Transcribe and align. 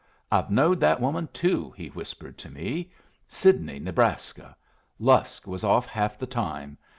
"I've 0.31 0.49
knowed 0.49 0.79
that 0.79 0.99
woman, 0.99 1.29
too," 1.31 1.75
he 1.77 1.89
whispered 1.89 2.35
to 2.39 2.49
me. 2.49 2.89
"Sidney, 3.29 3.77
Nebraska. 3.77 4.57
Lusk 4.97 5.45
was 5.45 5.63
off 5.63 5.85
half 5.85 6.17
the 6.17 6.25
time. 6.25 6.79